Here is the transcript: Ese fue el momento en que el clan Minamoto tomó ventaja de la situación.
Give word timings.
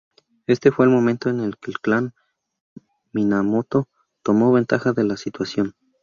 Ese 0.47 0.71
fue 0.71 0.85
el 0.85 0.91
momento 0.91 1.29
en 1.29 1.53
que 1.61 1.69
el 1.69 1.79
clan 1.79 2.15
Minamoto 3.13 3.87
tomó 4.23 4.51
ventaja 4.51 4.93
de 4.93 5.03
la 5.03 5.15
situación. 5.15 5.75